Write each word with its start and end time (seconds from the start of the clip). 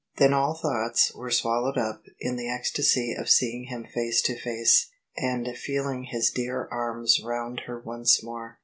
Then 0.17 0.33
all 0.33 0.55
thoughts 0.55 1.13
were 1.13 1.29
swallowed 1.29 1.77
up 1.77 2.01
in 2.19 2.35
the 2.35 2.49
ecstasy 2.49 3.13
of 3.13 3.29
seeing 3.29 3.65
him 3.65 3.85
face 3.93 4.23
to 4.23 4.35
face, 4.35 4.89
and 5.15 5.55
feeling 5.55 6.05
his 6.05 6.31
dear 6.31 6.67
arms 6.71 7.21
round 7.23 7.59
her 7.67 7.79
once 7.79 8.23
more. 8.23 8.57